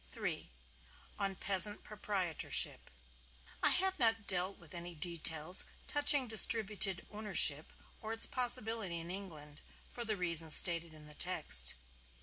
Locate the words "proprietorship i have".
1.83-3.99